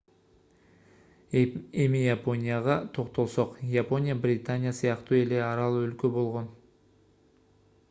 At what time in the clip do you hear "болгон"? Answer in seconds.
6.19-6.51